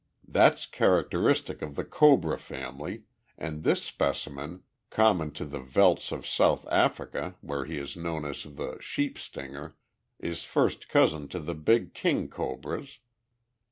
That's 0.27 0.65
characteristic 0.65 1.61
of 1.61 1.75
the 1.75 1.83
cobra 1.85 2.39
family, 2.39 3.03
and 3.37 3.61
this 3.63 3.83
specimen 3.83 4.63
common 4.89 5.29
to 5.33 5.45
the 5.45 5.59
veldts 5.59 6.11
of 6.11 6.25
South 6.25 6.65
Africa 6.71 7.35
where 7.41 7.65
he 7.65 7.77
is 7.77 7.95
known 7.95 8.25
as 8.25 8.41
the 8.41 8.77
'sheep 8.79 9.19
stinger' 9.19 9.75
is 10.17 10.43
first 10.43 10.89
cousin 10.89 11.27
to 11.27 11.39
the 11.39 11.53
big 11.53 11.93
king 11.93 12.29
cobras. 12.29 12.97